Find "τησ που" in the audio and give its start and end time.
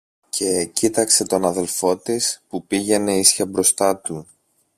1.97-2.65